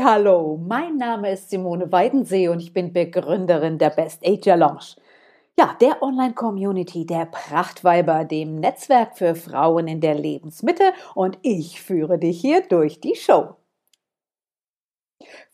Hallo, 0.00 0.60
mein 0.62 0.96
Name 0.96 1.32
ist 1.32 1.50
Simone 1.50 1.90
Weidensee 1.90 2.48
und 2.48 2.60
ich 2.60 2.72
bin 2.72 2.92
Begründerin 2.92 3.78
der 3.78 3.90
Best 3.90 4.24
Age 4.24 4.46
Lounge. 4.56 4.94
Ja, 5.58 5.76
der 5.80 6.02
Online-Community 6.02 7.04
der 7.04 7.26
Prachtweiber, 7.26 8.24
dem 8.24 8.56
Netzwerk 8.56 9.16
für 9.16 9.34
Frauen 9.34 9.88
in 9.88 10.00
der 10.00 10.14
Lebensmitte 10.14 10.92
und 11.14 11.38
ich 11.42 11.80
führe 11.80 12.18
dich 12.18 12.40
hier 12.40 12.60
durch 12.68 13.00
die 13.00 13.16
Show. 13.16 13.56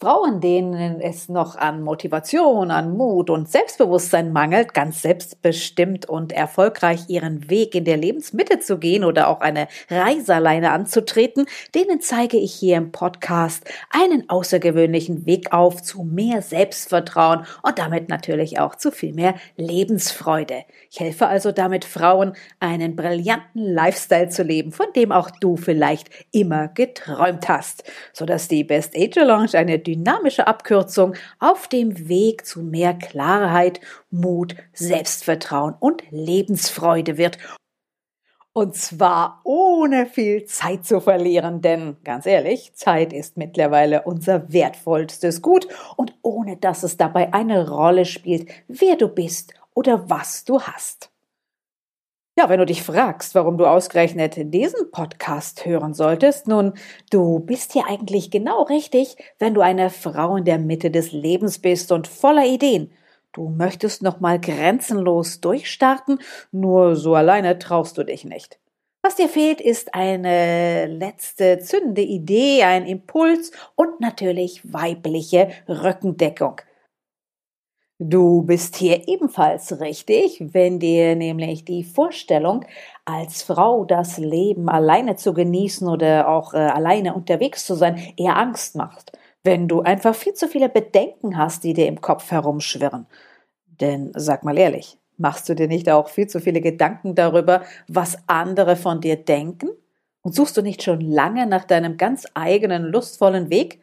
Frauen, 0.04 0.42
denen 0.42 1.00
es 1.00 1.30
noch 1.30 1.56
an 1.56 1.82
Motivation, 1.82 2.70
an 2.70 2.94
Mut 2.94 3.30
und 3.30 3.50
Selbstbewusstsein 3.50 4.34
mangelt, 4.34 4.74
ganz 4.74 5.00
selbstbestimmt 5.00 6.06
und 6.06 6.30
erfolgreich 6.30 7.08
ihren 7.08 7.48
Weg 7.48 7.74
in 7.74 7.86
der 7.86 7.96
Lebensmitte 7.96 8.58
zu 8.58 8.76
gehen 8.76 9.02
oder 9.02 9.28
auch 9.28 9.40
eine 9.40 9.66
Reise 9.88 10.34
alleine 10.34 10.72
anzutreten, 10.72 11.46
denen 11.74 12.02
zeige 12.02 12.36
ich 12.36 12.52
hier 12.52 12.76
im 12.76 12.92
Podcast 12.92 13.64
einen 13.88 14.28
außergewöhnlichen 14.28 15.24
Weg 15.24 15.54
auf 15.54 15.80
zu 15.80 16.02
mehr 16.02 16.42
Selbstvertrauen 16.42 17.46
und 17.62 17.78
damit 17.78 18.10
natürlich 18.10 18.58
auch 18.58 18.74
zu 18.74 18.90
viel 18.90 19.14
mehr 19.14 19.36
Lebensfreude. 19.56 20.64
Ich 20.90 21.00
helfe 21.00 21.28
also 21.28 21.50
damit 21.50 21.86
Frauen, 21.86 22.34
einen 22.60 22.94
brillanten 22.94 23.72
Lifestyle 23.72 24.28
zu 24.28 24.42
leben, 24.42 24.70
von 24.70 24.88
dem 24.94 25.12
auch 25.12 25.30
du 25.30 25.56
vielleicht 25.56 26.10
immer 26.30 26.68
geträumt 26.68 27.48
hast, 27.48 27.84
sodass 28.12 28.48
die 28.48 28.64
Best 28.64 28.94
Age 28.94 29.16
Lounge 29.16 29.54
eine 29.54 29.78
dynamische 29.96 30.46
Abkürzung 30.46 31.14
auf 31.38 31.68
dem 31.68 32.08
Weg 32.08 32.46
zu 32.46 32.62
mehr 32.62 32.94
Klarheit, 32.94 33.80
Mut, 34.10 34.56
Selbstvertrauen 34.72 35.74
und 35.78 36.02
Lebensfreude 36.10 37.16
wird. 37.16 37.38
Und 38.52 38.76
zwar 38.76 39.40
ohne 39.42 40.06
viel 40.06 40.44
Zeit 40.44 40.84
zu 40.84 41.00
verlieren, 41.00 41.60
denn 41.60 41.96
ganz 42.04 42.24
ehrlich, 42.24 42.72
Zeit 42.74 43.12
ist 43.12 43.36
mittlerweile 43.36 44.02
unser 44.02 44.52
wertvollstes 44.52 45.42
Gut 45.42 45.66
und 45.96 46.14
ohne 46.22 46.56
dass 46.56 46.84
es 46.84 46.96
dabei 46.96 47.34
eine 47.34 47.68
Rolle 47.68 48.04
spielt, 48.04 48.48
wer 48.68 48.94
du 48.94 49.08
bist 49.08 49.54
oder 49.74 50.08
was 50.08 50.44
du 50.44 50.60
hast. 50.60 51.13
Ja, 52.36 52.48
wenn 52.48 52.58
du 52.58 52.66
dich 52.66 52.82
fragst, 52.82 53.36
warum 53.36 53.58
du 53.58 53.64
ausgerechnet 53.64 54.52
diesen 54.52 54.90
Podcast 54.90 55.64
hören 55.66 55.94
solltest, 55.94 56.48
nun, 56.48 56.72
du 57.10 57.38
bist 57.38 57.72
hier 57.72 57.86
eigentlich 57.86 58.32
genau 58.32 58.64
richtig, 58.64 59.16
wenn 59.38 59.54
du 59.54 59.60
eine 59.60 59.88
Frau 59.88 60.34
in 60.34 60.44
der 60.44 60.58
Mitte 60.58 60.90
des 60.90 61.12
Lebens 61.12 61.60
bist 61.60 61.92
und 61.92 62.08
voller 62.08 62.44
Ideen. 62.44 62.90
Du 63.30 63.50
möchtest 63.50 64.02
nochmal 64.02 64.40
grenzenlos 64.40 65.40
durchstarten, 65.40 66.18
nur 66.50 66.96
so 66.96 67.14
alleine 67.14 67.60
traust 67.60 67.98
du 67.98 68.02
dich 68.02 68.24
nicht. 68.24 68.58
Was 69.00 69.14
dir 69.14 69.28
fehlt, 69.28 69.60
ist 69.60 69.94
eine 69.94 70.86
letzte 70.86 71.60
zündende 71.60 72.02
Idee, 72.02 72.64
ein 72.64 72.84
Impuls 72.84 73.52
und 73.76 74.00
natürlich 74.00 74.60
weibliche 74.64 75.50
Rückendeckung. 75.68 76.60
Du 78.00 78.42
bist 78.42 78.76
hier 78.76 79.06
ebenfalls 79.06 79.80
richtig, 79.80 80.42
wenn 80.52 80.80
dir 80.80 81.14
nämlich 81.14 81.64
die 81.64 81.84
Vorstellung, 81.84 82.64
als 83.04 83.44
Frau 83.44 83.84
das 83.84 84.18
Leben 84.18 84.68
alleine 84.68 85.14
zu 85.14 85.32
genießen 85.32 85.86
oder 85.86 86.28
auch 86.28 86.54
äh, 86.54 86.56
alleine 86.58 87.14
unterwegs 87.14 87.64
zu 87.64 87.76
sein, 87.76 88.00
eher 88.16 88.36
Angst 88.36 88.74
macht. 88.74 89.12
Wenn 89.44 89.68
du 89.68 89.82
einfach 89.82 90.14
viel 90.14 90.34
zu 90.34 90.48
viele 90.48 90.68
Bedenken 90.68 91.36
hast, 91.38 91.62
die 91.62 91.72
dir 91.72 91.86
im 91.86 92.00
Kopf 92.00 92.30
herumschwirren. 92.32 93.06
Denn 93.80 94.12
sag 94.16 94.44
mal 94.44 94.58
ehrlich, 94.58 94.98
machst 95.18 95.48
du 95.48 95.54
dir 95.54 95.68
nicht 95.68 95.88
auch 95.90 96.08
viel 96.08 96.26
zu 96.26 96.40
viele 96.40 96.60
Gedanken 96.60 97.14
darüber, 97.14 97.62
was 97.88 98.18
andere 98.26 98.76
von 98.76 99.00
dir 99.00 99.16
denken? 99.16 99.68
Und 100.22 100.34
suchst 100.34 100.56
du 100.56 100.62
nicht 100.62 100.82
schon 100.82 101.00
lange 101.00 101.46
nach 101.46 101.64
deinem 101.64 101.96
ganz 101.98 102.26
eigenen 102.34 102.84
lustvollen 102.84 103.50
Weg? 103.50 103.80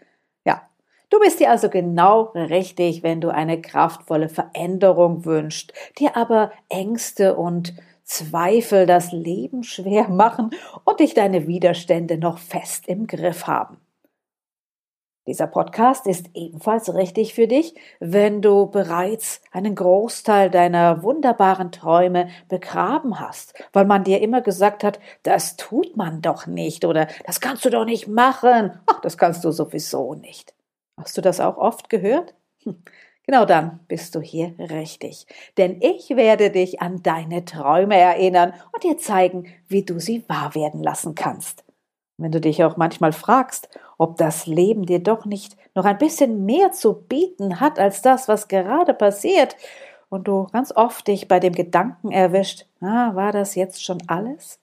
Du 1.12 1.20
bist 1.20 1.42
dir 1.42 1.52
also 1.52 1.70
genau 1.70 2.32
richtig, 2.34 3.04
wenn 3.04 3.20
du 3.20 3.28
eine 3.34 3.62
kraftvolle 3.62 4.30
Veränderung 4.30 5.26
wünschst, 5.26 5.74
dir 6.00 6.16
aber 6.16 6.54
Ängste 6.70 7.36
und 7.36 7.74
Zweifel 8.06 8.86
das 8.86 9.12
Leben 9.12 9.64
schwer 9.64 10.08
machen 10.08 10.52
und 10.86 11.02
dich 11.02 11.14
deine 11.14 11.48
Widerstände 11.48 12.18
noch 12.18 12.38
fest 12.38 12.88
im 12.88 13.08
Griff 13.08 13.46
haben. 13.46 13.82
Dieser 15.28 15.48
Podcast 15.48 16.08
ist 16.08 16.30
ebenfalls 16.34 16.94
richtig 16.94 17.34
für 17.34 17.48
dich, 17.48 17.76
wenn 18.00 18.42
du 18.42 18.68
bereits 18.68 19.42
einen 19.52 19.76
Großteil 19.76 20.50
deiner 20.50 21.04
wunderbaren 21.04 21.74
Träume 21.74 22.30
begraben 22.48 23.20
hast, 23.20 23.54
weil 23.74 23.86
man 23.86 24.06
dir 24.06 24.22
immer 24.22 24.40
gesagt 24.40 24.86
hat, 24.86 25.02
das 25.24 25.58
tut 25.58 25.98
man 25.98 26.22
doch 26.22 26.48
nicht 26.48 26.86
oder 26.86 27.08
das 27.26 27.42
kannst 27.42 27.66
du 27.66 27.70
doch 27.70 27.86
nicht 27.86 28.08
machen. 28.08 28.80
Ach, 28.86 29.02
das 29.02 29.18
kannst 29.18 29.44
du 29.44 29.52
sowieso 29.52 30.16
nicht. 30.16 30.54
Hast 30.98 31.18
du 31.18 31.22
das 31.22 31.40
auch 31.40 31.58
oft 31.58 31.90
gehört? 31.90 32.36
Genau 33.28 33.46
dann 33.46 33.80
bist 33.88 34.16
du 34.16 34.20
hier 34.20 34.56
richtig. 34.58 35.28
Denn 35.56 35.80
ich 35.80 36.10
werde 36.10 36.50
dich 36.50 36.82
an 36.82 37.04
deine 37.04 37.46
Träume 37.46 37.96
erinnern 37.96 38.52
und 38.74 38.84
dir 38.84 38.98
zeigen, 38.98 39.46
wie 39.68 39.84
du 39.86 40.00
sie 40.00 40.28
wahr 40.28 40.56
werden 40.56 40.82
lassen 40.82 41.14
kannst. 41.14 41.64
Wenn 42.18 42.32
du 42.32 42.42
dich 42.42 42.64
auch 42.64 42.78
manchmal 42.78 43.14
fragst, 43.14 43.70
ob 44.00 44.18
das 44.18 44.48
Leben 44.48 44.88
dir 44.88 45.00
doch 45.00 45.26
nicht 45.26 45.56
noch 45.76 45.86
ein 45.86 46.00
bisschen 46.00 46.46
mehr 46.46 46.72
zu 46.72 46.94
bieten 46.94 47.60
hat 47.60 47.78
als 47.78 48.02
das, 48.02 48.28
was 48.28 48.48
gerade 48.48 48.96
passiert, 48.96 49.56
und 50.10 50.28
du 50.28 50.46
ganz 50.52 50.76
oft 50.76 51.08
dich 51.08 51.28
bei 51.30 51.40
dem 51.40 51.54
Gedanken 51.54 52.12
erwischt, 52.12 52.66
ah, 52.82 53.16
war 53.16 53.32
das 53.32 53.56
jetzt 53.56 53.84
schon 53.84 54.00
alles? 54.08 54.60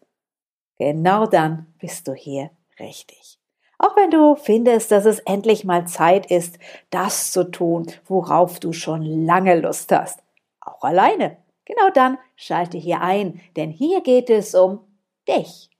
Genau 0.76 1.26
dann 1.26 1.66
bist 1.78 2.06
du 2.06 2.12
hier 2.12 2.50
richtig. 2.78 3.37
Auch 3.78 3.96
wenn 3.96 4.10
du 4.10 4.34
findest, 4.34 4.90
dass 4.90 5.04
es 5.04 5.20
endlich 5.20 5.64
mal 5.64 5.86
Zeit 5.86 6.30
ist, 6.30 6.58
das 6.90 7.30
zu 7.30 7.50
tun, 7.50 7.86
worauf 8.06 8.58
du 8.58 8.72
schon 8.72 9.02
lange 9.24 9.60
Lust 9.60 9.92
hast. 9.92 10.20
Auch 10.60 10.82
alleine. 10.82 11.36
Genau 11.64 11.90
dann 11.94 12.18
schalte 12.34 12.76
hier 12.76 13.00
ein, 13.02 13.40
denn 13.56 13.70
hier 13.70 14.00
geht 14.00 14.30
es 14.30 14.54
um 14.54 14.80
dich. 15.28 15.70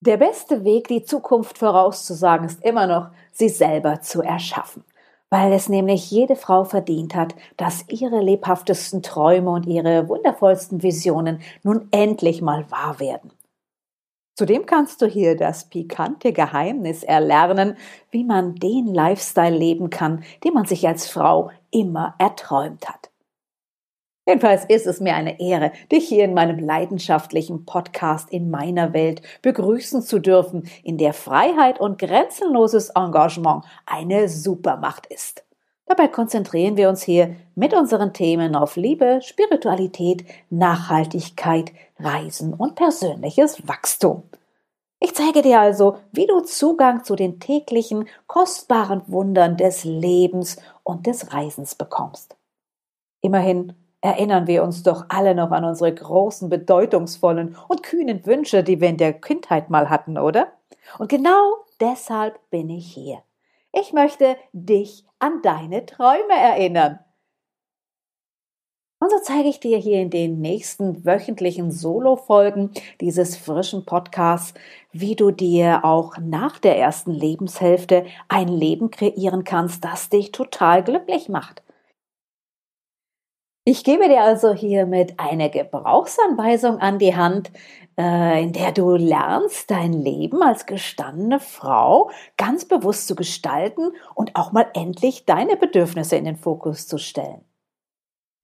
Der 0.00 0.16
beste 0.16 0.64
Weg, 0.64 0.88
die 0.88 1.02
Zukunft 1.02 1.58
vorauszusagen, 1.58 2.46
ist 2.46 2.64
immer 2.64 2.86
noch, 2.86 3.10
sie 3.32 3.48
selber 3.48 4.00
zu 4.00 4.22
erschaffen. 4.22 4.84
Weil 5.30 5.52
es 5.52 5.68
nämlich 5.68 6.10
jede 6.10 6.36
Frau 6.36 6.64
verdient 6.64 7.14
hat, 7.16 7.34
dass 7.56 7.84
ihre 7.88 8.20
lebhaftesten 8.20 9.02
Träume 9.02 9.50
und 9.50 9.66
ihre 9.66 10.08
wundervollsten 10.08 10.82
Visionen 10.82 11.40
nun 11.64 11.88
endlich 11.90 12.40
mal 12.40 12.70
wahr 12.70 13.00
werden. 13.00 13.32
Zudem 14.38 14.66
kannst 14.66 15.00
du 15.00 15.06
hier 15.06 15.34
das 15.34 15.70
pikante 15.70 16.34
Geheimnis 16.34 17.02
erlernen, 17.02 17.78
wie 18.10 18.22
man 18.22 18.54
den 18.54 18.86
Lifestyle 18.86 19.56
leben 19.56 19.88
kann, 19.88 20.24
den 20.44 20.52
man 20.52 20.66
sich 20.66 20.86
als 20.86 21.08
Frau 21.08 21.50
immer 21.70 22.14
erträumt 22.18 22.86
hat. 22.86 23.10
Jedenfalls 24.28 24.66
ist 24.66 24.86
es 24.86 25.00
mir 25.00 25.14
eine 25.14 25.40
Ehre, 25.40 25.72
dich 25.90 26.06
hier 26.06 26.24
in 26.24 26.34
meinem 26.34 26.58
leidenschaftlichen 26.58 27.64
Podcast 27.64 28.28
in 28.30 28.50
meiner 28.50 28.92
Welt 28.92 29.22
begrüßen 29.40 30.02
zu 30.02 30.18
dürfen, 30.18 30.68
in 30.82 30.98
der 30.98 31.14
Freiheit 31.14 31.80
und 31.80 31.98
grenzenloses 31.98 32.90
Engagement 32.90 33.64
eine 33.86 34.28
Supermacht 34.28 35.06
ist. 35.06 35.46
Dabei 35.86 36.08
konzentrieren 36.08 36.76
wir 36.76 36.88
uns 36.88 37.02
hier 37.02 37.36
mit 37.54 37.72
unseren 37.72 38.12
Themen 38.12 38.56
auf 38.56 38.76
Liebe, 38.76 39.20
Spiritualität, 39.22 40.24
Nachhaltigkeit, 40.50 41.72
Reisen 41.98 42.54
und 42.54 42.74
persönliches 42.74 43.66
Wachstum. 43.66 44.24
Ich 44.98 45.14
zeige 45.14 45.42
dir 45.42 45.60
also, 45.60 45.98
wie 46.12 46.26
du 46.26 46.40
Zugang 46.40 47.04
zu 47.04 47.16
den 47.16 47.38
täglichen, 47.38 48.08
kostbaren 48.26 49.02
Wundern 49.06 49.56
des 49.56 49.84
Lebens 49.84 50.56
und 50.84 51.06
des 51.06 51.32
Reisens 51.32 51.74
bekommst. 51.74 52.36
Immerhin 53.20 53.74
erinnern 54.00 54.46
wir 54.46 54.62
uns 54.62 54.82
doch 54.82 55.06
alle 55.08 55.34
noch 55.34 55.50
an 55.50 55.64
unsere 55.64 55.92
großen, 55.92 56.48
bedeutungsvollen 56.48 57.56
und 57.68 57.82
kühnen 57.82 58.24
Wünsche, 58.24 58.62
die 58.62 58.80
wir 58.80 58.88
in 58.88 58.96
der 58.96 59.12
Kindheit 59.12 59.68
mal 59.68 59.90
hatten, 59.90 60.16
oder? 60.16 60.52
Und 60.98 61.08
genau 61.08 61.56
deshalb 61.80 62.38
bin 62.50 62.70
ich 62.70 62.92
hier. 62.92 63.22
Ich 63.72 63.92
möchte 63.92 64.36
dich 64.52 65.04
an 65.18 65.42
deine 65.42 65.84
Träume 65.84 66.34
erinnern. 66.34 67.00
Und 69.06 69.12
so 69.12 69.18
zeige 69.22 69.48
ich 69.48 69.60
dir 69.60 69.78
hier 69.78 70.00
in 70.00 70.10
den 70.10 70.40
nächsten 70.40 71.04
wöchentlichen 71.04 71.70
Solo-Folgen 71.70 72.72
dieses 73.00 73.36
frischen 73.36 73.84
Podcasts, 73.86 74.52
wie 74.90 75.14
du 75.14 75.30
dir 75.30 75.84
auch 75.84 76.18
nach 76.18 76.58
der 76.58 76.76
ersten 76.76 77.12
Lebenshälfte 77.12 78.04
ein 78.26 78.48
Leben 78.48 78.90
kreieren 78.90 79.44
kannst, 79.44 79.84
das 79.84 80.08
dich 80.08 80.32
total 80.32 80.82
glücklich 80.82 81.28
macht. 81.28 81.62
Ich 83.64 83.84
gebe 83.84 84.08
dir 84.08 84.22
also 84.22 84.52
hiermit 84.52 85.14
eine 85.18 85.50
Gebrauchsanweisung 85.50 86.78
an 86.78 86.98
die 86.98 87.14
Hand, 87.14 87.52
äh, 87.96 88.42
in 88.42 88.52
der 88.52 88.72
du 88.72 88.96
lernst, 88.96 89.70
dein 89.70 89.92
Leben 89.92 90.42
als 90.42 90.66
gestandene 90.66 91.38
Frau 91.38 92.10
ganz 92.36 92.64
bewusst 92.64 93.06
zu 93.06 93.14
gestalten 93.14 93.92
und 94.16 94.34
auch 94.34 94.50
mal 94.50 94.66
endlich 94.74 95.26
deine 95.26 95.56
Bedürfnisse 95.56 96.16
in 96.16 96.24
den 96.24 96.36
Fokus 96.36 96.88
zu 96.88 96.98
stellen. 96.98 97.44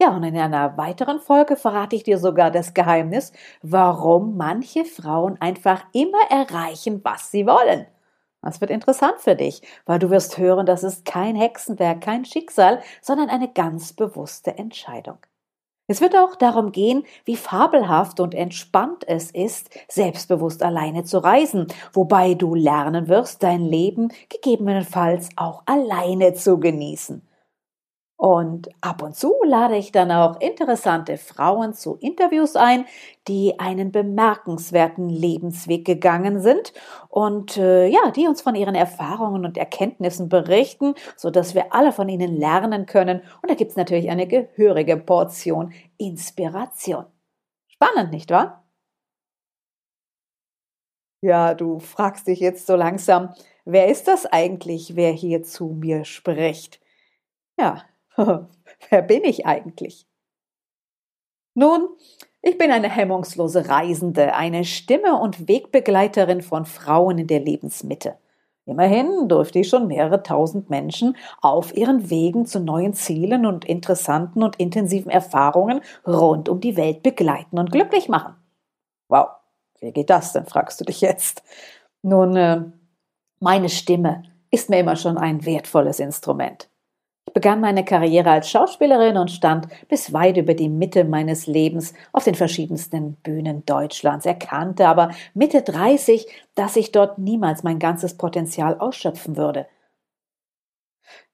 Ja, 0.02 0.16
und 0.16 0.24
in 0.24 0.36
einer 0.36 0.76
weiteren 0.76 1.20
Folge 1.20 1.54
verrate 1.54 1.94
ich 1.94 2.02
dir 2.02 2.18
sogar 2.18 2.50
das 2.50 2.74
Geheimnis, 2.74 3.30
warum 3.62 4.36
manche 4.36 4.84
Frauen 4.84 5.40
einfach 5.40 5.84
immer 5.92 6.18
erreichen, 6.28 7.00
was 7.04 7.30
sie 7.30 7.46
wollen. 7.46 7.86
Das 8.42 8.60
wird 8.60 8.72
interessant 8.72 9.20
für 9.20 9.36
dich, 9.36 9.62
weil 9.86 10.00
du 10.00 10.10
wirst 10.10 10.38
hören, 10.38 10.66
das 10.66 10.82
ist 10.82 11.04
kein 11.04 11.36
Hexenwerk, 11.36 12.00
kein 12.00 12.24
Schicksal, 12.24 12.82
sondern 13.00 13.28
eine 13.28 13.46
ganz 13.46 13.92
bewusste 13.92 14.58
Entscheidung. 14.58 15.18
Es 15.86 16.00
wird 16.00 16.16
auch 16.16 16.34
darum 16.34 16.72
gehen, 16.72 17.04
wie 17.24 17.36
fabelhaft 17.36 18.18
und 18.18 18.34
entspannt 18.34 19.04
es 19.06 19.30
ist, 19.30 19.70
selbstbewusst 19.86 20.64
alleine 20.64 21.04
zu 21.04 21.18
reisen, 21.22 21.68
wobei 21.92 22.34
du 22.34 22.56
lernen 22.56 23.06
wirst, 23.06 23.44
dein 23.44 23.60
Leben 23.60 24.08
gegebenenfalls 24.28 25.28
auch 25.36 25.62
alleine 25.66 26.34
zu 26.34 26.58
genießen. 26.58 27.22
Und 28.22 28.68
ab 28.82 29.02
und 29.02 29.16
zu 29.16 29.34
lade 29.44 29.76
ich 29.76 29.90
dann 29.90 30.12
auch 30.12 30.38
interessante 30.40 31.16
Frauen 31.16 31.74
zu 31.74 31.96
Interviews 31.96 32.54
ein, 32.54 32.84
die 33.26 33.58
einen 33.58 33.90
bemerkenswerten 33.90 35.08
Lebensweg 35.08 35.84
gegangen 35.84 36.40
sind 36.40 36.72
und 37.08 37.56
äh, 37.56 37.88
ja, 37.88 38.12
die 38.12 38.28
uns 38.28 38.40
von 38.40 38.54
ihren 38.54 38.76
Erfahrungen 38.76 39.44
und 39.44 39.58
Erkenntnissen 39.58 40.28
berichten, 40.28 40.94
so 41.16 41.30
dass 41.30 41.56
wir 41.56 41.74
alle 41.74 41.90
von 41.90 42.08
ihnen 42.08 42.36
lernen 42.36 42.86
können. 42.86 43.22
Und 43.42 43.50
da 43.50 43.56
gibt 43.56 43.72
es 43.72 43.76
natürlich 43.76 44.08
eine 44.08 44.28
gehörige 44.28 44.96
Portion 44.98 45.72
Inspiration. 45.98 47.06
Spannend, 47.66 48.12
nicht 48.12 48.30
wahr? 48.30 48.64
Ja, 51.24 51.54
du 51.54 51.80
fragst 51.80 52.28
dich 52.28 52.38
jetzt 52.38 52.68
so 52.68 52.76
langsam, 52.76 53.34
wer 53.64 53.88
ist 53.88 54.06
das 54.06 54.26
eigentlich, 54.26 54.94
wer 54.94 55.10
hier 55.10 55.42
zu 55.42 55.66
mir 55.68 56.04
spricht? 56.04 56.80
Ja, 57.58 57.82
Wer 58.90 59.02
bin 59.02 59.24
ich 59.24 59.46
eigentlich? 59.46 60.06
Nun, 61.54 61.88
ich 62.40 62.58
bin 62.58 62.70
eine 62.70 62.88
hemmungslose 62.88 63.68
Reisende, 63.68 64.34
eine 64.34 64.64
Stimme 64.64 65.20
und 65.20 65.48
Wegbegleiterin 65.48 66.42
von 66.42 66.64
Frauen 66.64 67.18
in 67.18 67.26
der 67.26 67.40
Lebensmitte. 67.40 68.16
Immerhin 68.64 69.28
durfte 69.28 69.58
ich 69.58 69.68
schon 69.68 69.88
mehrere 69.88 70.22
tausend 70.22 70.70
Menschen 70.70 71.16
auf 71.40 71.76
ihren 71.76 72.10
Wegen 72.10 72.46
zu 72.46 72.60
neuen 72.60 72.94
Zielen 72.94 73.44
und 73.44 73.64
interessanten 73.64 74.42
und 74.42 74.56
intensiven 74.56 75.10
Erfahrungen 75.10 75.80
rund 76.06 76.48
um 76.48 76.60
die 76.60 76.76
Welt 76.76 77.02
begleiten 77.02 77.58
und 77.58 77.72
glücklich 77.72 78.08
machen. 78.08 78.34
Wow, 79.08 79.28
wie 79.80 79.92
geht 79.92 80.10
das 80.10 80.32
denn, 80.32 80.46
fragst 80.46 80.80
du 80.80 80.84
dich 80.84 81.00
jetzt? 81.00 81.42
Nun, 82.02 82.36
äh, 82.36 82.62
meine 83.40 83.68
Stimme 83.68 84.22
ist 84.50 84.70
mir 84.70 84.78
immer 84.78 84.96
schon 84.96 85.18
ein 85.18 85.44
wertvolles 85.44 85.98
Instrument. 85.98 86.68
Begann 87.34 87.60
meine 87.60 87.84
Karriere 87.84 88.30
als 88.30 88.50
Schauspielerin 88.50 89.16
und 89.16 89.30
stand 89.30 89.66
bis 89.88 90.12
weit 90.12 90.36
über 90.36 90.54
die 90.54 90.68
Mitte 90.68 91.04
meines 91.04 91.46
Lebens 91.46 91.94
auf 92.12 92.24
den 92.24 92.34
verschiedensten 92.34 93.14
Bühnen 93.16 93.64
Deutschlands, 93.64 94.26
erkannte 94.26 94.86
aber 94.86 95.10
Mitte 95.32 95.62
30, 95.62 96.26
dass 96.54 96.76
ich 96.76 96.92
dort 96.92 97.18
niemals 97.18 97.62
mein 97.62 97.78
ganzes 97.78 98.16
Potenzial 98.18 98.78
ausschöpfen 98.78 99.36
würde. 99.36 99.66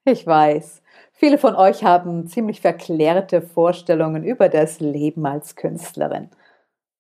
Ich 0.04 0.26
weiß, 0.26 0.82
viele 1.12 1.38
von 1.38 1.54
euch 1.54 1.84
haben 1.84 2.26
ziemlich 2.28 2.60
verklärte 2.60 3.42
Vorstellungen 3.42 4.24
über 4.24 4.48
das 4.48 4.80
Leben 4.80 5.26
als 5.26 5.56
Künstlerin. 5.56 6.30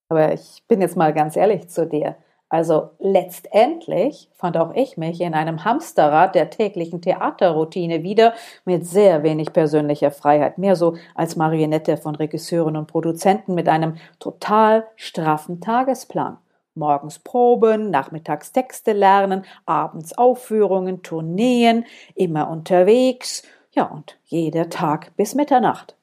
Aber 0.08 0.32
ich 0.32 0.64
bin 0.68 0.80
jetzt 0.80 0.96
mal 0.96 1.14
ganz 1.14 1.36
ehrlich 1.36 1.68
zu 1.68 1.86
dir. 1.86 2.16
Also 2.50 2.90
letztendlich 2.98 4.30
fand 4.34 4.56
auch 4.56 4.72
ich 4.74 4.96
mich 4.96 5.20
in 5.20 5.34
einem 5.34 5.64
Hamsterrad 5.64 6.34
der 6.34 6.48
täglichen 6.48 7.02
Theaterroutine 7.02 8.02
wieder 8.02 8.32
mit 8.64 8.86
sehr 8.86 9.22
wenig 9.22 9.52
persönlicher 9.52 10.10
Freiheit, 10.10 10.56
mehr 10.56 10.74
so 10.74 10.96
als 11.14 11.36
Marionette 11.36 11.98
von 11.98 12.14
Regisseuren 12.14 12.76
und 12.76 12.86
Produzenten 12.86 13.54
mit 13.54 13.68
einem 13.68 13.96
total 14.18 14.86
straffen 14.96 15.60
Tagesplan. 15.60 16.38
Morgens 16.74 17.18
Proben, 17.18 17.90
nachmittags 17.90 18.52
Texte 18.52 18.92
lernen, 18.92 19.44
abends 19.66 20.16
Aufführungen, 20.16 21.02
Tourneen, 21.02 21.84
immer 22.14 22.48
unterwegs, 22.48 23.42
ja 23.72 23.84
und 23.84 24.18
jeder 24.24 24.70
Tag 24.70 25.14
bis 25.16 25.34
Mitternacht. 25.34 25.96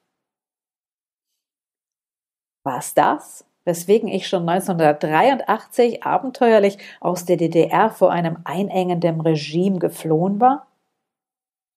Was 2.63 2.93
das? 2.93 3.45
Weswegen 3.65 4.07
ich 4.07 4.27
schon 4.27 4.47
1983 4.47 6.03
abenteuerlich 6.03 6.77
aus 7.01 7.25
der 7.25 7.37
DDR 7.37 7.89
vor 7.89 8.11
einem 8.11 8.37
einengenden 8.45 9.19
Regime 9.21 9.79
geflohen 9.79 10.39
war? 10.39 10.67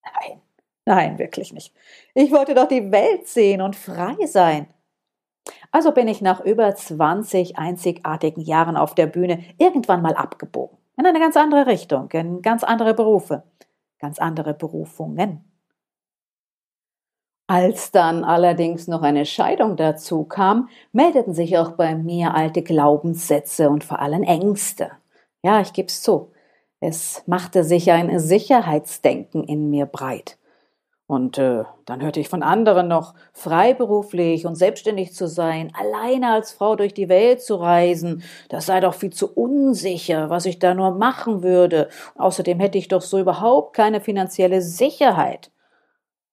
Nein, 0.04 0.40
nein, 0.84 1.18
wirklich 1.18 1.52
nicht. 1.52 1.74
Ich 2.14 2.30
wollte 2.30 2.54
doch 2.54 2.68
die 2.68 2.92
Welt 2.92 3.26
sehen 3.26 3.62
und 3.62 3.74
frei 3.74 4.14
sein. 4.26 4.68
Also 5.70 5.92
bin 5.92 6.08
ich 6.08 6.20
nach 6.20 6.40
über 6.40 6.74
20 6.74 7.58
einzigartigen 7.58 8.42
Jahren 8.42 8.76
auf 8.76 8.94
der 8.94 9.06
Bühne 9.06 9.42
irgendwann 9.58 10.02
mal 10.02 10.14
abgebogen. 10.14 10.78
In 10.96 11.06
eine 11.06 11.20
ganz 11.20 11.36
andere 11.36 11.66
Richtung, 11.66 12.10
in 12.10 12.42
ganz 12.42 12.64
andere 12.64 12.94
Berufe, 12.94 13.44
ganz 13.98 14.18
andere 14.18 14.54
Berufungen. 14.54 15.47
Als 17.50 17.92
dann 17.92 18.24
allerdings 18.24 18.88
noch 18.88 19.00
eine 19.00 19.24
Scheidung 19.24 19.76
dazu 19.76 20.24
kam, 20.24 20.68
meldeten 20.92 21.32
sich 21.32 21.56
auch 21.56 21.72
bei 21.72 21.94
mir 21.94 22.34
alte 22.34 22.62
Glaubenssätze 22.62 23.70
und 23.70 23.84
vor 23.84 24.00
allem 24.00 24.22
Ängste. 24.22 24.90
Ja, 25.42 25.62
ich 25.62 25.72
geb's 25.72 26.02
zu. 26.02 26.30
Es 26.80 27.22
machte 27.26 27.64
sich 27.64 27.90
ein 27.90 28.18
Sicherheitsdenken 28.18 29.44
in 29.44 29.70
mir 29.70 29.86
breit. 29.86 30.36
Und 31.06 31.38
äh, 31.38 31.64
dann 31.86 32.02
hörte 32.02 32.20
ich 32.20 32.28
von 32.28 32.42
anderen 32.42 32.86
noch, 32.86 33.14
freiberuflich 33.32 34.44
und 34.44 34.54
selbstständig 34.54 35.14
zu 35.14 35.26
sein, 35.26 35.72
alleine 35.74 36.32
als 36.32 36.52
Frau 36.52 36.76
durch 36.76 36.92
die 36.92 37.08
Welt 37.08 37.40
zu 37.40 37.54
reisen, 37.56 38.22
das 38.50 38.66
sei 38.66 38.80
doch 38.80 38.92
viel 38.92 39.14
zu 39.14 39.32
unsicher, 39.32 40.28
was 40.28 40.44
ich 40.44 40.58
da 40.58 40.74
nur 40.74 40.90
machen 40.90 41.42
würde. 41.42 41.88
Außerdem 42.16 42.60
hätte 42.60 42.76
ich 42.76 42.88
doch 42.88 43.00
so 43.00 43.18
überhaupt 43.18 43.74
keine 43.74 44.02
finanzielle 44.02 44.60
Sicherheit. 44.60 45.50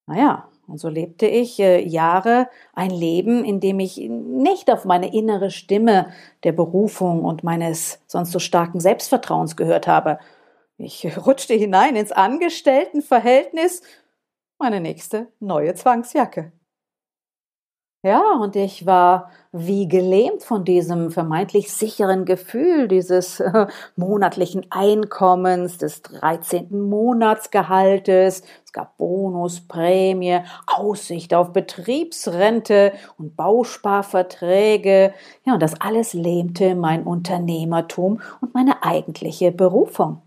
Naja, 0.07 0.49
und 0.67 0.79
so 0.79 0.89
lebte 0.89 1.27
ich 1.27 1.59
äh, 1.59 1.81
Jahre 1.81 2.47
ein 2.73 2.89
Leben, 2.89 3.43
in 3.45 3.59
dem 3.59 3.79
ich 3.79 3.97
nicht 3.97 4.71
auf 4.71 4.85
meine 4.85 5.13
innere 5.13 5.51
Stimme 5.51 6.11
der 6.43 6.51
Berufung 6.51 7.23
und 7.23 7.43
meines 7.43 7.99
sonst 8.07 8.31
so 8.31 8.39
starken 8.39 8.79
Selbstvertrauens 8.79 9.55
gehört 9.55 9.87
habe. 9.87 10.19
Ich 10.77 11.17
rutschte 11.25 11.53
hinein 11.53 11.95
ins 11.95 12.11
Angestelltenverhältnis, 12.11 13.81
meine 14.57 14.79
nächste 14.79 15.27
neue 15.39 15.73
Zwangsjacke. 15.75 16.51
Ja, 18.05 18.21
und 18.39 18.55
ich 18.55 18.85
war 18.85 19.31
wie 19.51 19.87
gelähmt 19.87 20.43
von 20.43 20.63
diesem 20.63 21.09
vermeintlich 21.09 21.73
sicheren 21.73 22.25
Gefühl 22.25 22.87
dieses 22.87 23.39
äh, 23.39 23.65
monatlichen 23.95 24.63
Einkommens, 24.69 25.79
des 25.79 26.03
13. 26.03 26.87
Monatsgehaltes. 26.87 28.43
Es 28.63 28.73
gab 28.73 28.95
Bonus, 28.99 29.61
Prämie, 29.67 30.41
Aussicht 30.67 31.33
auf 31.33 31.51
Betriebsrente 31.51 32.93
und 33.17 33.35
Bausparverträge. 33.35 35.11
Ja, 35.43 35.53
und 35.55 35.63
das 35.63 35.81
alles 35.81 36.13
lähmte 36.13 36.75
mein 36.75 37.05
Unternehmertum 37.05 38.21
und 38.39 38.53
meine 38.53 38.83
eigentliche 38.83 39.51
Berufung. 39.51 40.21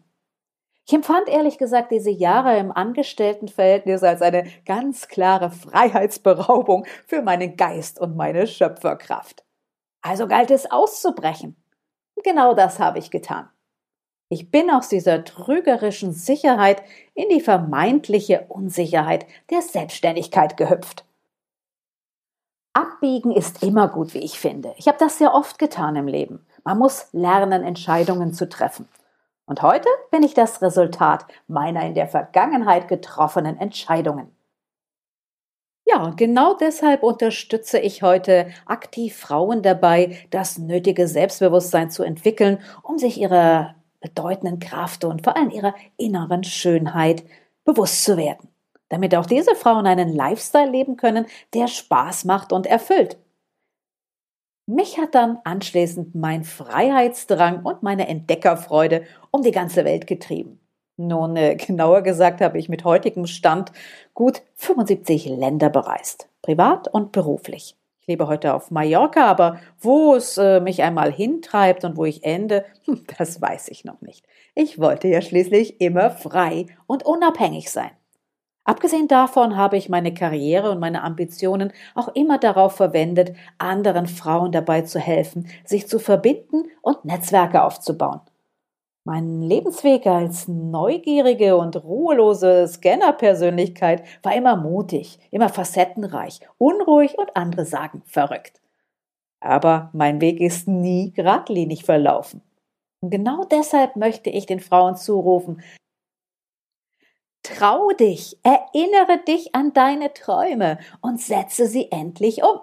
Ich 0.89 0.95
empfand 0.95 1.29
ehrlich 1.29 1.59
gesagt 1.59 1.93
diese 1.93 2.09
Jahre 2.09 2.57
im 2.57 2.73
Angestelltenverhältnis 2.73 4.03
als 4.03 4.23
eine 4.23 4.51
ganz 4.65 5.07
klare 5.07 5.51
Freiheitsberaubung 5.51 6.87
für 7.07 7.21
meinen 7.21 7.59
Geist 7.59 8.01
und 8.01 8.17
meine 8.17 8.47
Schöpferkraft. 8.47 9.45
Also 10.01 10.27
galt 10.27 10.51
es 10.51 10.71
auszubrechen. 10.71 11.63
Und 12.15 12.25
genau 12.25 12.55
das 12.55 12.79
habe 12.79 12.99
ich 12.99 13.11
getan. 13.11 13.51
Ich 14.31 14.51
bin 14.51 14.71
aus 14.71 14.89
dieser 14.89 15.25
trügerischen 15.25 16.13
Sicherheit 16.13 16.83
in 17.13 17.29
die 17.29 17.43
vermeintliche 17.43 18.47
Unsicherheit 18.49 19.27
der 19.51 19.61
Selbstständigkeit 19.61 20.57
gehüpft. 20.57 21.05
Abbiegen 22.73 23.33
ist 23.33 23.63
immer 23.63 23.89
gut, 23.89 24.15
wie 24.15 24.25
ich 24.25 24.39
finde. 24.39 24.73
Ich 24.79 24.89
habe 24.89 24.97
das 24.99 25.19
sehr 25.19 25.35
oft 25.35 25.59
getan 25.59 25.97
im 25.97 26.07
Leben. 26.07 26.47
Man 26.65 26.79
muss 26.79 27.09
lernen, 27.13 27.63
Entscheidungen 27.63 28.33
zu 28.33 28.49
treffen. 28.49 28.89
Und 29.49 29.63
heute 29.63 29.89
bin 30.11 30.23
ich 30.23 30.35
das 30.35 30.61
Resultat 30.61 31.25
meiner 31.47 31.85
in 31.87 31.95
der 31.95 32.07
Vergangenheit 32.07 32.87
getroffenen 32.87 33.59
Entscheidungen. 33.59 34.31
Ja, 35.87 36.11
genau 36.11 36.53
deshalb 36.53 37.03
unterstütze 37.03 37.79
ich 37.79 38.03
heute 38.03 38.51
aktiv 38.67 39.17
Frauen 39.17 39.63
dabei, 39.63 40.19
das 40.29 40.59
nötige 40.59 41.09
Selbstbewusstsein 41.09 41.91
zu 41.91 42.03
entwickeln, 42.03 42.59
um 42.83 42.99
sich 42.99 43.19
ihrer 43.19 43.75
bedeutenden 44.01 44.59
Kraft 44.59 45.05
und 45.05 45.25
vor 45.25 45.35
allem 45.35 45.49
ihrer 45.49 45.75
inneren 45.97 46.45
Schönheit 46.45 47.25
bewusst 47.65 48.05
zu 48.05 48.19
werden, 48.19 48.51
damit 48.91 49.15
auch 49.15 49.25
diese 49.25 49.55
Frauen 49.55 49.87
einen 49.87 50.13
Lifestyle 50.13 50.71
leben 50.71 50.99
können, 50.99 51.25
der 51.55 51.69
Spaß 51.69 52.27
macht 52.27 52.53
und 52.53 52.67
erfüllt. 52.67 53.17
Mich 54.71 54.99
hat 54.99 55.15
dann 55.15 55.39
anschließend 55.45 56.15
mein 56.15 56.45
Freiheitsdrang 56.45 57.63
und 57.65 57.83
meine 57.83 58.07
Entdeckerfreude 58.07 59.05
um 59.31 59.41
die 59.41 59.51
ganze 59.51 59.87
Welt 59.87 60.07
getrieben. 60.07 60.61
Nun, 60.99 61.37
äh, 61.37 61.57
genauer 61.67 62.03
gesagt 62.03 62.43
habe 62.43 62.59
ich 62.59 62.69
mit 62.69 62.85
heutigem 62.85 63.27
Stand 63.27 63.73
gut 64.13 64.43
75 64.57 65.25
Länder 65.25 65.71
bereist, 65.71 66.29
privat 66.43 66.87
und 66.87 67.13
beruflich. 67.13 67.79
Ich 68.03 68.09
lebe 68.09 68.27
heute 68.27 68.53
auf 68.53 68.71
Mallorca, 68.71 69.25
aber 69.25 69.59
wo 69.81 70.15
es 70.15 70.37
äh, 70.37 70.61
mich 70.61 70.83
einmal 70.83 71.11
hintreibt 71.11 71.87
und 71.87 71.97
wo 71.97 72.05
ich 72.05 72.25
ende, 72.25 72.67
hm, 72.85 73.07
das 73.17 73.41
weiß 73.41 73.69
ich 73.69 73.87
noch 73.87 74.03
nicht. 74.03 74.27
Ich 74.55 74.79
wollte 74.79 75.09
ja 75.09 75.23
schließlich 75.23 75.81
immer 75.81 76.11
frei 76.11 76.67
und 76.87 77.07
unabhängig 77.07 77.71
sein. 77.71 77.93
Abgesehen 78.69 79.09
davon 79.09 79.57
habe 79.57 79.79
ich 79.79 79.89
meine 79.89 80.13
Karriere 80.13 80.71
und 80.71 80.79
meine 80.79 81.03
Ambitionen 81.03 81.73
auch 81.95 82.09
immer 82.09 82.37
darauf 82.37 82.77
verwendet, 82.77 83.35
anderen 83.57 84.07
Frauen 84.07 84.53
dabei 84.53 84.83
zu 84.83 84.99
helfen, 84.99 85.49
sich 85.65 85.89
zu 85.89 85.99
verbinden 85.99 86.65
und 86.83 87.03
Netzwerke 87.03 87.63
aufzubauen. 87.63 88.21
Mein 89.05 89.41
Lebensweg 89.41 90.07
als 90.07 90.49
neugierige 90.49 91.57
und 91.57 91.83
ruhelose 91.83 92.69
Scanner-Persönlichkeit 92.69 94.03
war 94.23 94.37
immer 94.37 94.55
mutig, 94.55 95.19
immer 95.31 95.49
facettenreich, 95.49 96.41
unruhig 96.59 97.17
und 97.17 97.35
andere 97.39 97.65
sagen 97.65 98.03
verrückt. 98.05 98.61
Aber 99.41 99.89
mein 99.95 100.21
Weg 100.21 100.41
ist 100.41 100.69
nie 100.69 101.13
geradlinig 101.13 101.87
verlaufen. 101.87 102.43
Und 103.01 103.09
genau 103.09 103.45
deshalb 103.45 103.97
möchte 103.97 104.29
ich 104.29 104.45
den 104.45 104.61
Frauen 104.61 104.97
zurufen, 104.97 105.63
Trau 107.43 107.91
dich, 107.93 108.39
erinnere 108.43 109.19
dich 109.27 109.55
an 109.55 109.73
deine 109.73 110.13
Träume 110.13 110.79
und 111.01 111.21
setze 111.21 111.67
sie 111.67 111.91
endlich 111.91 112.43
um. 112.43 112.61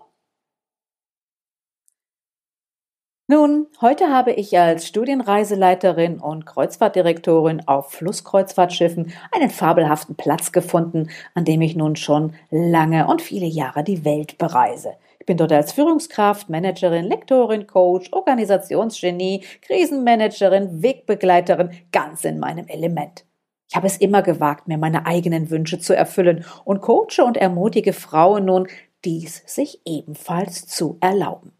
Nun, 3.27 3.65
heute 3.81 4.09
habe 4.11 4.33
ich 4.33 4.55
als 4.59 4.87
Studienreiseleiterin 4.87 6.19
und 6.19 6.45
Kreuzfahrtdirektorin 6.45 7.67
auf 7.67 7.89
Flusskreuzfahrtschiffen 7.93 9.13
einen 9.31 9.49
fabelhaften 9.49 10.15
Platz 10.15 10.51
gefunden, 10.51 11.09
an 11.33 11.43
dem 11.43 11.61
ich 11.61 11.75
nun 11.75 11.95
schon 11.95 12.35
lange 12.51 13.07
und 13.07 13.23
viele 13.23 13.47
Jahre 13.47 13.83
die 13.83 14.05
Welt 14.05 14.37
bereise. 14.37 14.93
Ich 15.19 15.25
bin 15.25 15.37
dort 15.37 15.53
als 15.53 15.71
Führungskraft, 15.71 16.51
Managerin, 16.51 17.05
Lektorin, 17.05 17.65
Coach, 17.65 18.13
Organisationsgenie, 18.13 19.43
Krisenmanagerin, 19.63 20.83
Wegbegleiterin 20.83 21.71
ganz 21.91 22.25
in 22.25 22.37
meinem 22.37 22.67
Element. 22.67 23.25
Ich 23.69 23.75
habe 23.75 23.87
es 23.87 23.97
immer 23.97 24.21
gewagt, 24.21 24.67
mir 24.67 24.77
meine 24.77 25.05
eigenen 25.05 25.49
Wünsche 25.49 25.79
zu 25.79 25.95
erfüllen 25.95 26.45
und 26.63 26.81
coache 26.81 27.23
und 27.25 27.37
ermutige 27.37 27.93
Frauen 27.93 28.45
nun, 28.45 28.67
dies 29.03 29.43
sich 29.45 29.81
ebenfalls 29.85 30.67
zu 30.67 30.97
erlauben. 30.99 31.51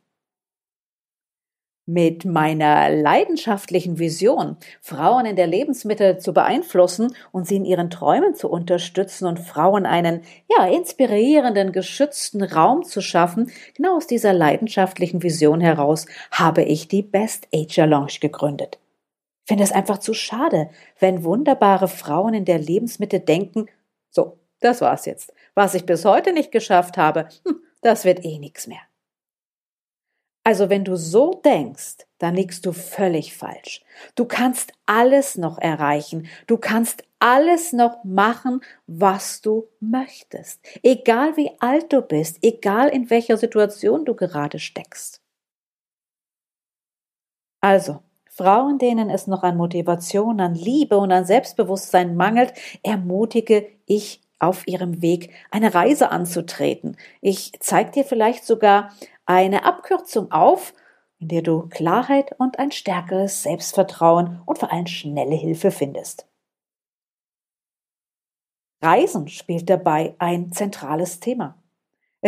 Mit 1.88 2.26
meiner 2.26 2.90
leidenschaftlichen 2.90 4.00
Vision, 4.00 4.58
Frauen 4.82 5.28
in 5.28 5.36
der 5.36 5.46
Lebensmittel 5.46 6.18
zu 6.18 6.34
beeinflussen 6.34 7.16
und 7.32 7.48
sie 7.48 7.58
in 7.58 7.66
ihren 7.66 7.92
Träumen 7.92 8.34
zu 8.34 8.50
unterstützen 8.50 9.28
und 9.28 9.40
Frauen 9.40 9.86
einen, 9.86 10.22
ja, 10.50 10.66
inspirierenden, 10.66 11.72
geschützten 11.72 12.42
Raum 12.42 12.84
zu 12.84 13.02
schaffen, 13.02 13.52
genau 13.76 13.98
aus 13.98 14.08
dieser 14.08 14.34
leidenschaftlichen 14.34 15.22
Vision 15.22 15.62
heraus 15.62 16.08
habe 16.32 16.64
ich 16.64 16.88
die 16.88 17.04
Best 17.04 17.48
Ager 17.54 17.86
Lounge 17.86 18.18
gegründet. 18.20 18.80
Finde 19.46 19.64
es 19.64 19.72
einfach 19.72 20.00
zu 20.00 20.14
schade, 20.14 20.70
wenn 21.00 21.24
wunderbare 21.24 21.88
Frauen 21.88 22.34
in 22.34 22.46
der 22.46 22.58
Lebensmitte 22.58 23.20
denken, 23.20 23.68
so, 24.10 24.40
das 24.60 24.82
war's 24.82 25.06
jetzt. 25.06 25.34
Was 25.54 25.76
ich 25.76 25.86
bis 25.86 26.04
heute 26.06 26.34
nicht 26.34 26.52
geschafft 26.52 26.98
habe, 26.98 27.30
hm, 27.46 27.62
das 27.82 28.06
wird 28.06 28.26
eh 28.26 28.40
nix 28.40 28.66
mehr. 28.68 28.82
Also 30.44 30.70
wenn 30.70 30.84
du 30.84 30.96
so 30.96 31.42
denkst, 31.44 32.06
dann 32.20 32.36
liegst 32.36 32.66
du 32.66 32.72
völlig 32.72 33.36
falsch. 33.36 33.84
Du 34.14 34.26
kannst 34.26 34.74
alles 34.86 35.38
noch 35.38 35.58
erreichen. 35.58 36.28
Du 36.46 36.58
kannst 36.58 37.04
alles 37.20 37.74
noch 37.74 38.04
machen, 38.04 38.62
was 38.86 39.42
du 39.42 39.68
möchtest. 39.80 40.62
Egal 40.84 41.36
wie 41.36 41.52
alt 41.60 41.92
du 41.92 42.02
bist, 42.02 42.38
egal 42.44 42.90
in 42.90 43.10
welcher 43.10 43.38
Situation 43.38 44.06
du 44.06 44.16
gerade 44.16 44.60
steckst. 44.60 45.20
Also, 47.62 48.04
Frauen, 48.36 48.80
denen 48.80 49.10
es 49.10 49.28
noch 49.28 49.44
an 49.44 49.56
Motivation, 49.56 50.42
an 50.42 50.56
Liebe 50.56 50.98
und 50.98 51.10
an 51.14 51.26
Selbstbewusstsein 51.26 52.18
mangelt, 52.18 52.54
ermutige 52.84 53.66
ich 53.86 54.22
auf 54.40 54.68
ihrem 54.68 55.02
Weg, 55.02 55.34
eine 55.52 55.74
Reise 55.74 56.12
anzutreten. 56.12 56.98
Ich 57.22 57.54
zeige 57.62 57.92
dir 57.92 58.04
vielleicht 58.04 58.46
sogar 58.46 58.92
eine 59.26 59.64
Abkürzung 59.64 60.34
auf, 60.34 60.74
in 61.18 61.30
der 61.30 61.44
du 61.44 61.70
Klarheit 61.70 62.36
und 62.38 62.60
ein 62.60 62.74
stärkeres 62.74 63.42
Selbstvertrauen 63.44 64.42
und 64.46 64.58
vor 64.60 64.70
allem 64.70 64.88
schnelle 64.88 65.36
Hilfe 65.36 65.72
findest. 65.72 66.28
Reisen 68.82 69.30
spielt 69.30 69.70
dabei 69.70 70.14
ein 70.20 70.52
zentrales 70.52 71.22
Thema. 71.22 71.58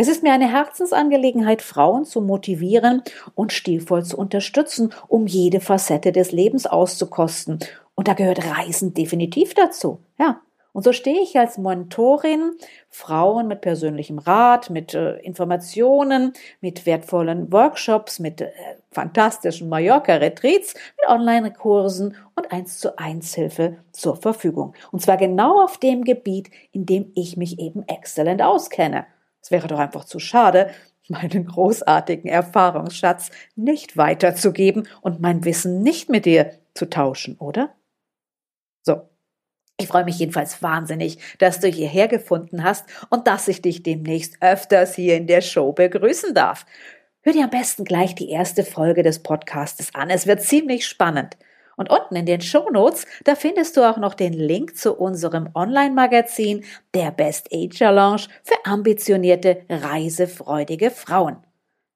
Es 0.00 0.06
ist 0.06 0.22
mir 0.22 0.32
eine 0.32 0.52
Herzensangelegenheit, 0.52 1.60
Frauen 1.60 2.04
zu 2.04 2.20
motivieren 2.20 3.02
und 3.34 3.52
stilvoll 3.52 4.04
zu 4.04 4.16
unterstützen, 4.16 4.94
um 5.08 5.26
jede 5.26 5.58
Facette 5.58 6.12
des 6.12 6.30
Lebens 6.30 6.68
auszukosten. 6.68 7.58
Und 7.96 8.06
da 8.06 8.12
gehört 8.12 8.46
Reisen 8.46 8.94
definitiv 8.94 9.54
dazu. 9.54 9.98
Ja, 10.16 10.40
und 10.72 10.84
so 10.84 10.92
stehe 10.92 11.20
ich 11.20 11.36
als 11.36 11.58
Mentorin 11.58 12.52
Frauen 12.88 13.48
mit 13.48 13.60
persönlichem 13.60 14.20
Rat, 14.20 14.70
mit 14.70 14.94
äh, 14.94 15.16
Informationen, 15.16 16.32
mit 16.60 16.86
wertvollen 16.86 17.52
Workshops, 17.52 18.20
mit 18.20 18.40
äh, 18.40 18.52
fantastischen 18.92 19.68
Mallorca-Retreats, 19.68 20.74
mit 20.74 21.08
Online-Kursen 21.08 22.14
und 22.36 22.52
eins 22.52 22.78
zu 22.78 22.96
eins 23.00 23.34
Hilfe 23.34 23.78
zur 23.90 24.14
Verfügung. 24.14 24.74
Und 24.92 25.02
zwar 25.02 25.16
genau 25.16 25.60
auf 25.60 25.78
dem 25.78 26.04
Gebiet, 26.04 26.52
in 26.70 26.86
dem 26.86 27.10
ich 27.16 27.36
mich 27.36 27.58
eben 27.58 27.82
exzellent 27.88 28.42
auskenne. 28.42 29.04
Es 29.48 29.50
wäre 29.50 29.66
doch 29.66 29.78
einfach 29.78 30.04
zu 30.04 30.18
schade, 30.18 30.70
meinen 31.08 31.46
großartigen 31.46 32.30
Erfahrungsschatz 32.30 33.30
nicht 33.56 33.96
weiterzugeben 33.96 34.86
und 35.00 35.22
mein 35.22 35.42
Wissen 35.46 35.82
nicht 35.82 36.10
mit 36.10 36.26
dir 36.26 36.52
zu 36.74 36.90
tauschen, 36.90 37.38
oder? 37.38 37.74
So, 38.82 39.08
ich 39.78 39.88
freue 39.88 40.04
mich 40.04 40.18
jedenfalls 40.18 40.62
wahnsinnig, 40.62 41.18
dass 41.38 41.60
du 41.60 41.68
hierher 41.68 42.08
gefunden 42.08 42.62
hast 42.62 42.84
und 43.08 43.26
dass 43.26 43.48
ich 43.48 43.62
dich 43.62 43.82
demnächst 43.82 44.36
öfters 44.42 44.94
hier 44.94 45.16
in 45.16 45.26
der 45.26 45.40
Show 45.40 45.72
begrüßen 45.72 46.34
darf. 46.34 46.66
Hör 47.22 47.32
dir 47.32 47.44
am 47.44 47.50
besten 47.50 47.84
gleich 47.84 48.14
die 48.14 48.28
erste 48.28 48.64
Folge 48.64 49.02
des 49.02 49.22
Podcastes 49.22 49.94
an. 49.94 50.10
Es 50.10 50.26
wird 50.26 50.42
ziemlich 50.42 50.86
spannend. 50.86 51.38
Und 51.78 51.90
unten 51.90 52.16
in 52.16 52.26
den 52.26 52.40
Show 52.40 52.68
Notes, 52.70 53.06
da 53.22 53.36
findest 53.36 53.76
du 53.76 53.88
auch 53.88 53.98
noch 53.98 54.14
den 54.14 54.32
Link 54.32 54.76
zu 54.76 54.94
unserem 54.94 55.48
Online-Magazin 55.54 56.64
der 56.92 57.12
Best 57.12 57.48
Age 57.52 57.72
Challenge 57.72 58.22
für 58.42 58.56
ambitionierte, 58.64 59.62
reisefreudige 59.70 60.90
Frauen. 60.90 61.36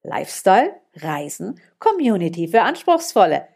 Lifestyle, 0.05 0.73
Reisen, 0.95 1.61
Community 1.81 2.47
für 2.47 2.63
Anspruchsvolle. 2.63 3.49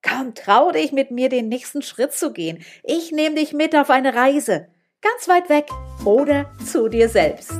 Komm, 0.00 0.34
trau 0.34 0.70
dich 0.70 0.92
mit 0.92 1.10
mir 1.10 1.28
den 1.28 1.48
nächsten 1.48 1.82
Schritt 1.82 2.12
zu 2.12 2.32
gehen. 2.32 2.62
Ich 2.84 3.10
nehme 3.10 3.34
dich 3.34 3.52
mit 3.52 3.74
auf 3.74 3.90
eine 3.90 4.14
Reise. 4.14 4.68
Ganz 5.00 5.28
weit 5.28 5.48
weg 5.48 5.66
oder 6.04 6.52
zu 6.64 6.88
dir 6.88 7.08
selbst. 7.08 7.52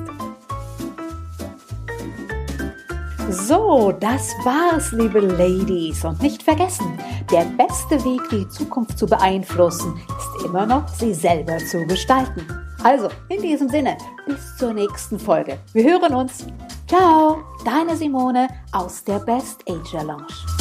So, 3.31 3.93
das 3.93 4.33
war's, 4.45 4.93
liebe 4.93 5.21
Ladies. 5.21 6.05
Und 6.05 6.21
nicht 6.21 6.43
vergessen, 6.43 6.99
der 7.31 7.45
beste 7.57 8.03
Weg, 8.05 8.21
die 8.31 8.49
Zukunft 8.49 8.99
zu 8.99 9.07
beeinflussen, 9.07 9.95
ist 9.97 10.45
immer 10.45 10.67
noch, 10.67 10.87
sie 10.89 11.15
selber 11.15 11.59
zu 11.59 11.87
gestalten. 11.87 12.47
Also, 12.83 13.09
in 13.31 13.41
diesem 13.41 13.69
Sinne, 13.69 13.97
bis 14.27 14.57
zur 14.57 14.75
nächsten 14.75 15.19
Folge. 15.19 15.59
Wir 15.73 15.85
hören 15.85 16.15
uns. 16.15 16.47
Ciao, 16.87 17.43
deine 17.65 17.97
Simone 17.97 18.49
aus 18.73 19.03
der 19.03 19.21
Best 19.21 19.65
Ager 19.69 20.05
Lounge. 20.05 20.54